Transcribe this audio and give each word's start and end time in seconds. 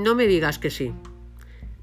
No 0.00 0.14
me 0.14 0.26
digas 0.26 0.58
que 0.58 0.70
sí. 0.70 0.94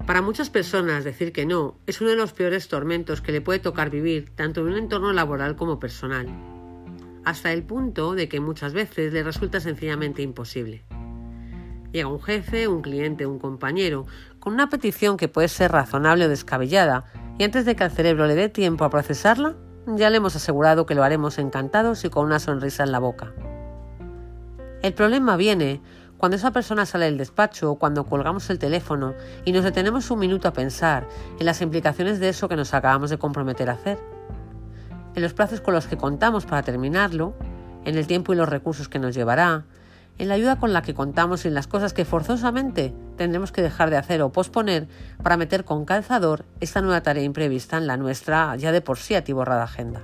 Para 0.04 0.22
muchas 0.22 0.50
personas 0.50 1.04
decir 1.04 1.32
que 1.32 1.46
no 1.46 1.78
es 1.86 2.00
uno 2.00 2.10
de 2.10 2.16
los 2.16 2.32
peores 2.32 2.66
tormentos 2.66 3.20
que 3.20 3.30
le 3.30 3.40
puede 3.40 3.60
tocar 3.60 3.90
vivir 3.90 4.30
tanto 4.34 4.62
en 4.62 4.72
un 4.72 4.76
entorno 4.76 5.12
laboral 5.12 5.54
como 5.54 5.78
personal, 5.78 6.26
hasta 7.24 7.52
el 7.52 7.62
punto 7.62 8.16
de 8.16 8.28
que 8.28 8.40
muchas 8.40 8.72
veces 8.72 9.12
le 9.12 9.22
resulta 9.22 9.60
sencillamente 9.60 10.22
imposible. 10.22 10.82
Llega 11.92 12.08
un 12.08 12.20
jefe, 12.20 12.66
un 12.66 12.82
cliente, 12.82 13.24
un 13.24 13.38
compañero, 13.38 14.04
con 14.40 14.52
una 14.52 14.68
petición 14.68 15.16
que 15.16 15.28
puede 15.28 15.46
ser 15.46 15.70
razonable 15.70 16.24
o 16.24 16.28
descabellada, 16.28 17.04
y 17.38 17.44
antes 17.44 17.64
de 17.64 17.76
que 17.76 17.84
al 17.84 17.92
cerebro 17.92 18.26
le 18.26 18.34
dé 18.34 18.48
tiempo 18.48 18.84
a 18.84 18.90
procesarla, 18.90 19.54
ya 19.86 20.10
le 20.10 20.16
hemos 20.16 20.34
asegurado 20.34 20.86
que 20.86 20.96
lo 20.96 21.04
haremos 21.04 21.38
encantados 21.38 22.04
y 22.04 22.10
con 22.10 22.26
una 22.26 22.40
sonrisa 22.40 22.82
en 22.82 22.90
la 22.90 22.98
boca. 22.98 23.32
El 24.82 24.92
problema 24.92 25.36
viene 25.36 25.80
cuando 26.18 26.36
esa 26.36 26.50
persona 26.50 26.84
sale 26.84 27.06
del 27.06 27.16
despacho 27.16 27.70
o 27.70 27.78
cuando 27.78 28.04
colgamos 28.04 28.50
el 28.50 28.58
teléfono 28.58 29.14
y 29.44 29.52
nos 29.52 29.64
detenemos 29.64 30.10
un 30.10 30.18
minuto 30.18 30.48
a 30.48 30.52
pensar 30.52 31.08
en 31.38 31.46
las 31.46 31.62
implicaciones 31.62 32.18
de 32.18 32.28
eso 32.28 32.48
que 32.48 32.56
nos 32.56 32.74
acabamos 32.74 33.10
de 33.10 33.18
comprometer 33.18 33.70
a 33.70 33.74
hacer, 33.74 33.98
en 35.14 35.22
los 35.22 35.32
plazos 35.32 35.60
con 35.60 35.74
los 35.74 35.86
que 35.86 35.96
contamos 35.96 36.44
para 36.44 36.62
terminarlo, 36.62 37.34
en 37.84 37.96
el 37.96 38.06
tiempo 38.06 38.32
y 38.32 38.36
los 38.36 38.48
recursos 38.48 38.88
que 38.88 38.98
nos 38.98 39.14
llevará, 39.14 39.64
en 40.18 40.28
la 40.28 40.34
ayuda 40.34 40.58
con 40.58 40.72
la 40.72 40.82
que 40.82 40.94
contamos 40.94 41.44
y 41.44 41.48
en 41.48 41.54
las 41.54 41.68
cosas 41.68 41.94
que 41.94 42.04
forzosamente 42.04 42.92
tendremos 43.16 43.52
que 43.52 43.62
dejar 43.62 43.90
de 43.90 43.96
hacer 43.96 44.20
o 44.20 44.32
posponer 44.32 44.88
para 45.22 45.36
meter 45.36 45.64
con 45.64 45.84
calzador 45.84 46.44
esta 46.58 46.80
nueva 46.80 47.02
tarea 47.02 47.22
imprevista 47.22 47.76
en 47.76 47.86
la 47.86 47.96
nuestra 47.96 48.56
ya 48.56 48.72
de 48.72 48.80
por 48.80 48.98
sí 48.98 49.14
atiborrada 49.14 49.62
agenda. 49.62 50.02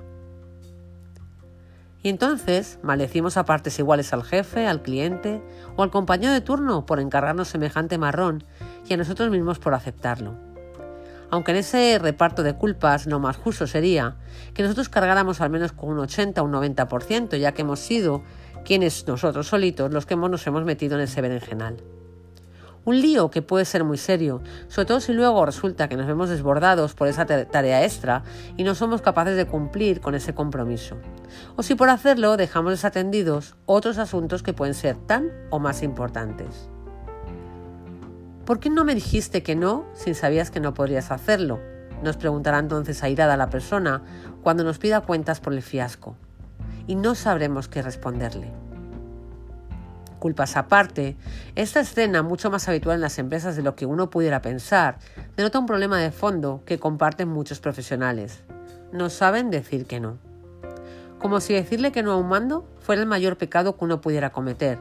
Y 2.04 2.10
entonces 2.10 2.78
maldecimos 2.82 3.38
a 3.38 3.46
partes 3.46 3.78
iguales 3.78 4.12
al 4.12 4.24
jefe, 4.24 4.66
al 4.66 4.82
cliente 4.82 5.42
o 5.74 5.82
al 5.82 5.90
compañero 5.90 6.34
de 6.34 6.42
turno 6.42 6.84
por 6.84 7.00
encargarnos 7.00 7.48
semejante 7.48 7.96
marrón 7.96 8.44
y 8.86 8.92
a 8.92 8.98
nosotros 8.98 9.30
mismos 9.30 9.58
por 9.58 9.72
aceptarlo. 9.72 10.34
Aunque 11.30 11.52
en 11.52 11.56
ese 11.56 11.98
reparto 11.98 12.42
de 12.42 12.56
culpas 12.56 13.06
lo 13.06 13.20
más 13.20 13.38
justo 13.38 13.66
sería 13.66 14.16
que 14.52 14.62
nosotros 14.62 14.90
cargáramos 14.90 15.40
al 15.40 15.48
menos 15.48 15.72
con 15.72 15.88
un 15.88 15.98
80 16.00 16.42
o 16.42 16.44
un 16.44 16.52
90%, 16.52 17.38
ya 17.38 17.52
que 17.52 17.62
hemos 17.62 17.80
sido 17.80 18.22
quienes 18.66 19.08
nosotros 19.08 19.46
solitos 19.46 19.90
los 19.90 20.04
que 20.04 20.14
nos 20.14 20.46
hemos 20.46 20.62
metido 20.64 20.96
en 20.96 21.04
ese 21.04 21.22
berenjenal. 21.22 21.78
Un 22.86 23.00
lío 23.00 23.30
que 23.30 23.40
puede 23.40 23.64
ser 23.64 23.82
muy 23.82 23.96
serio, 23.96 24.42
sobre 24.68 24.86
todo 24.86 25.00
si 25.00 25.14
luego 25.14 25.46
resulta 25.46 25.88
que 25.88 25.96
nos 25.96 26.06
vemos 26.06 26.28
desbordados 26.28 26.94
por 26.94 27.08
esa 27.08 27.24
tarea 27.24 27.82
extra 27.82 28.24
y 28.58 28.64
no 28.64 28.74
somos 28.74 29.00
capaces 29.00 29.36
de 29.36 29.46
cumplir 29.46 30.02
con 30.02 30.14
ese 30.14 30.34
compromiso. 30.34 30.96
O 31.56 31.62
si 31.62 31.74
por 31.74 31.88
hacerlo 31.88 32.36
dejamos 32.36 32.72
desatendidos 32.72 33.54
otros 33.64 33.96
asuntos 33.96 34.42
que 34.42 34.52
pueden 34.52 34.74
ser 34.74 34.96
tan 34.96 35.30
o 35.48 35.58
más 35.58 35.82
importantes. 35.82 36.68
¿Por 38.44 38.60
qué 38.60 38.68
no 38.68 38.84
me 38.84 38.94
dijiste 38.94 39.42
que 39.42 39.56
no 39.56 39.86
si 39.94 40.12
sabías 40.12 40.50
que 40.50 40.60
no 40.60 40.74
podrías 40.74 41.10
hacerlo? 41.10 41.60
Nos 42.02 42.18
preguntará 42.18 42.58
entonces 42.58 43.02
airada 43.02 43.38
la 43.38 43.48
persona 43.48 44.02
cuando 44.42 44.62
nos 44.62 44.78
pida 44.78 45.00
cuentas 45.00 45.40
por 45.40 45.54
el 45.54 45.62
fiasco. 45.62 46.16
Y 46.86 46.96
no 46.96 47.14
sabremos 47.14 47.68
qué 47.68 47.80
responderle 47.80 48.63
culpas 50.24 50.56
aparte, 50.56 51.18
esta 51.54 51.80
escena, 51.80 52.22
mucho 52.22 52.50
más 52.50 52.66
habitual 52.66 52.94
en 52.94 53.02
las 53.02 53.18
empresas 53.18 53.56
de 53.56 53.62
lo 53.62 53.76
que 53.76 53.84
uno 53.84 54.08
pudiera 54.08 54.40
pensar, 54.40 54.96
denota 55.36 55.58
un 55.58 55.66
problema 55.66 55.98
de 55.98 56.12
fondo 56.12 56.62
que 56.64 56.78
comparten 56.78 57.28
muchos 57.28 57.60
profesionales. 57.60 58.42
No 58.90 59.10
saben 59.10 59.50
decir 59.50 59.84
que 59.84 60.00
no. 60.00 60.16
Como 61.18 61.40
si 61.40 61.52
decirle 61.52 61.92
que 61.92 62.02
no 62.02 62.12
a 62.12 62.16
un 62.16 62.30
mando 62.30 62.66
fuera 62.80 63.02
el 63.02 63.06
mayor 63.06 63.36
pecado 63.36 63.76
que 63.76 63.84
uno 63.84 64.00
pudiera 64.00 64.32
cometer. 64.32 64.78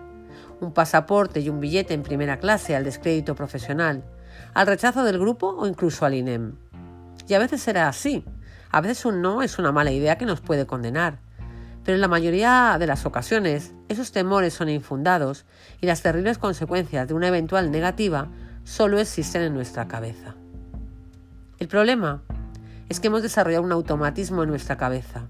Un 0.62 0.72
pasaporte 0.72 1.42
y 1.42 1.50
un 1.50 1.60
billete 1.60 1.94
en 1.94 2.04
primera 2.04 2.40
clase 2.40 2.74
al 2.74 2.86
descrédito 2.86 3.36
profesional, 3.36 4.06
al 4.54 4.66
rechazo 4.66 5.04
del 5.04 5.20
grupo 5.20 5.50
o 5.50 5.68
incluso 5.68 6.06
al 6.06 6.14
INEM. 6.14 6.54
Y 7.28 7.34
a 7.34 7.40
veces 7.40 7.62
será 7.62 7.90
así. 7.90 8.24
A 8.72 8.80
veces 8.80 9.04
un 9.04 9.22
no 9.22 9.42
es 9.42 9.60
una 9.60 9.74
mala 9.74 9.92
idea 9.92 10.18
que 10.18 10.26
nos 10.26 10.40
puede 10.40 10.66
condenar 10.66 11.20
pero 11.84 11.96
en 11.96 12.02
la 12.02 12.08
mayoría 12.08 12.78
de 12.80 12.88
las 12.88 13.06
ocasiones 13.06 13.74
esos 13.90 14.12
temores 14.12 14.54
son 14.54 14.70
infundados 14.70 15.46
y 15.82 15.86
las 15.86 16.02
terribles 16.02 16.38
consecuencias 16.38 17.08
de 17.08 17.14
una 17.14 17.28
eventual 17.28 17.72
negativa 17.72 18.30
solo 18.64 19.00
existen 19.00 19.42
en 19.42 19.54
nuestra 19.54 19.88
cabeza. 19.88 20.36
El 21.60 21.68
problema 21.68 22.22
es 22.90 23.00
que 23.00 23.08
hemos 23.08 23.22
desarrollado 23.22 23.64
un 23.64 23.72
automatismo 23.72 24.44
en 24.44 24.50
nuestra 24.50 24.78
cabeza. 24.78 25.28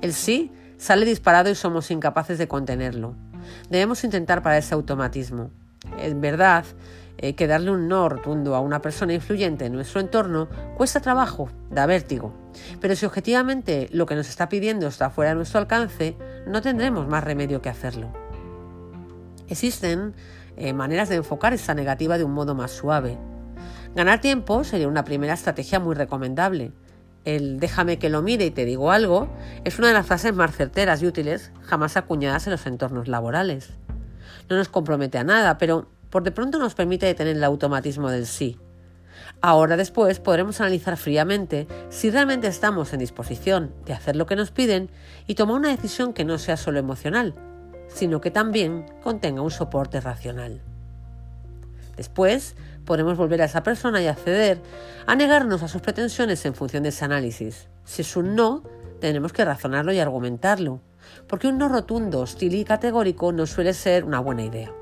El 0.00 0.12
sí 0.12 0.50
sale 0.78 1.04
disparado 1.04 1.50
y 1.50 1.54
somos 1.54 1.90
incapaces 1.90 2.38
de 2.38 2.48
contenerlo. 2.48 3.14
Debemos 3.70 4.04
intentar 4.04 4.42
para 4.42 4.58
ese 4.58 4.74
automatismo. 4.74 5.50
En 5.98 6.20
verdad, 6.20 6.64
eh, 7.22 7.36
que 7.36 7.46
darle 7.46 7.70
un 7.70 7.86
no 7.86 8.08
rotundo 8.08 8.56
a 8.56 8.60
una 8.60 8.82
persona 8.82 9.14
influyente 9.14 9.66
en 9.66 9.72
nuestro 9.72 10.00
entorno 10.00 10.48
cuesta 10.76 11.00
trabajo, 11.00 11.48
da 11.70 11.86
vértigo. 11.86 12.34
Pero 12.80 12.96
si 12.96 13.06
objetivamente 13.06 13.88
lo 13.92 14.06
que 14.06 14.16
nos 14.16 14.28
está 14.28 14.48
pidiendo 14.48 14.88
está 14.88 15.08
fuera 15.08 15.30
de 15.30 15.36
nuestro 15.36 15.60
alcance, 15.60 16.16
no 16.48 16.60
tendremos 16.62 17.06
más 17.06 17.22
remedio 17.22 17.62
que 17.62 17.68
hacerlo. 17.68 18.12
Existen 19.46 20.14
eh, 20.56 20.72
maneras 20.72 21.08
de 21.08 21.16
enfocar 21.16 21.52
esa 21.52 21.74
negativa 21.74 22.18
de 22.18 22.24
un 22.24 22.32
modo 22.32 22.56
más 22.56 22.72
suave. 22.72 23.16
Ganar 23.94 24.20
tiempo 24.20 24.64
sería 24.64 24.88
una 24.88 25.04
primera 25.04 25.34
estrategia 25.34 25.78
muy 25.78 25.94
recomendable. 25.94 26.72
El 27.24 27.60
déjame 27.60 28.00
que 28.00 28.08
lo 28.08 28.20
mire 28.20 28.46
y 28.46 28.50
te 28.50 28.64
digo 28.64 28.90
algo 28.90 29.28
es 29.62 29.78
una 29.78 29.86
de 29.88 29.94
las 29.94 30.06
frases 30.06 30.34
más 30.34 30.56
certeras 30.56 31.02
y 31.02 31.06
útiles 31.06 31.52
jamás 31.62 31.96
acuñadas 31.96 32.48
en 32.48 32.50
los 32.50 32.66
entornos 32.66 33.06
laborales. 33.06 33.70
No 34.50 34.56
nos 34.56 34.68
compromete 34.68 35.18
a 35.18 35.24
nada, 35.24 35.56
pero 35.58 35.88
por 36.12 36.22
de 36.22 36.30
pronto 36.30 36.58
nos 36.58 36.74
permite 36.74 37.06
detener 37.06 37.38
el 37.38 37.42
automatismo 37.42 38.10
del 38.10 38.26
sí. 38.26 38.58
Ahora 39.40 39.78
después 39.78 40.20
podremos 40.20 40.60
analizar 40.60 40.98
fríamente 40.98 41.66
si 41.88 42.10
realmente 42.10 42.48
estamos 42.48 42.92
en 42.92 43.00
disposición 43.00 43.72
de 43.86 43.94
hacer 43.94 44.14
lo 44.14 44.26
que 44.26 44.36
nos 44.36 44.50
piden 44.50 44.90
y 45.26 45.36
tomar 45.36 45.56
una 45.56 45.70
decisión 45.70 46.12
que 46.12 46.26
no 46.26 46.36
sea 46.36 46.58
solo 46.58 46.78
emocional, 46.78 47.34
sino 47.88 48.20
que 48.20 48.30
también 48.30 48.84
contenga 49.02 49.40
un 49.40 49.50
soporte 49.50 50.02
racional. 50.02 50.60
Después 51.96 52.56
podremos 52.84 53.16
volver 53.16 53.40
a 53.40 53.46
esa 53.46 53.62
persona 53.62 54.02
y 54.02 54.06
acceder 54.06 54.60
a 55.06 55.16
negarnos 55.16 55.62
a 55.62 55.68
sus 55.68 55.80
pretensiones 55.80 56.44
en 56.44 56.54
función 56.54 56.82
de 56.82 56.90
ese 56.90 57.06
análisis. 57.06 57.68
Si 57.84 58.02
es 58.02 58.16
un 58.18 58.34
no, 58.36 58.62
tenemos 59.00 59.32
que 59.32 59.46
razonarlo 59.46 59.94
y 59.94 59.98
argumentarlo, 59.98 60.82
porque 61.26 61.48
un 61.48 61.56
no 61.56 61.70
rotundo, 61.70 62.20
hostil 62.20 62.54
y 62.54 62.64
categórico 62.64 63.32
no 63.32 63.46
suele 63.46 63.72
ser 63.72 64.04
una 64.04 64.20
buena 64.20 64.42
idea. 64.42 64.72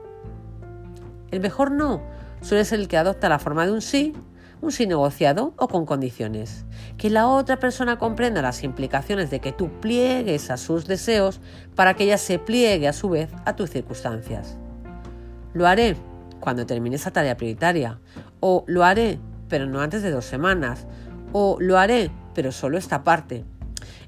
El 1.31 1.41
mejor 1.41 1.71
no 1.71 2.03
suele 2.41 2.65
ser 2.65 2.81
el 2.81 2.89
que 2.89 2.97
adopta 2.97 3.29
la 3.29 3.39
forma 3.39 3.67
de 3.67 3.73
un 3.73 3.83
sí, 3.83 4.15
un 4.61 4.73
sí 4.73 4.87
negociado 4.87 5.55
o 5.57 5.69
con 5.69 5.87
condiciones. 5.87 6.65
Que 6.97 7.11
la 7.11 7.27
otra 7.29 7.59
persona 7.59 7.99
comprenda 7.99 8.43
las 8.43 8.63
implicaciones 8.63 9.31
de 9.31 9.41
que 9.41 9.53
tú 9.53 9.71
pliegues 9.81 10.51
a 10.51 10.57
sus 10.57 10.87
deseos 10.87 11.41
para 11.75 11.95
que 11.95 12.05
ella 12.05 12.19
se 12.19 12.39
pliegue 12.39 12.89
a 12.89 12.93
su 12.93 13.09
vez 13.09 13.31
a 13.45 13.57
tus 13.57 13.71
circunstancias. 13.71 14.59
Lo 15.53 15.67
haré 15.67 15.97
cuando 16.41 16.67
termine 16.67 16.97
esa 16.97 17.11
tarea 17.11 17.37
prioritaria. 17.37 18.01
O 18.41 18.65
lo 18.67 18.85
haré, 18.85 19.21
pero 19.49 19.67
no 19.67 19.81
antes 19.81 20.03
de 20.03 20.11
dos 20.11 20.25
semanas. 20.25 20.87
O 21.33 21.57
lo 21.61 21.79
haré, 21.79 22.11
pero 22.35 22.53
solo 22.53 22.79
esta 22.79 23.05
parte. 23.05 23.45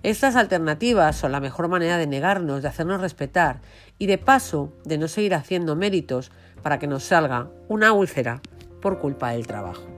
Estas 0.03 0.35
alternativas 0.35 1.15
son 1.15 1.31
la 1.31 1.41
mejor 1.41 1.69
manera 1.69 1.97
de 1.97 2.09
negarnos, 2.09 2.63
de 2.63 2.69
hacernos 2.69 3.01
respetar 3.01 3.61
y 3.99 4.07
de 4.07 4.19
paso 4.19 4.73
de 4.85 4.99
no 4.99 5.07
seguir 5.07 5.35
haciendo 5.35 5.77
méritos 5.77 6.33
para 6.63 6.81
que 6.81 6.89
nos 6.89 7.05
salga 7.05 7.51
una 7.69 7.93
úlcera 7.93 8.41
por 8.81 8.99
culpa 8.99 9.31
del 9.31 9.47
trabajo. 9.47 9.91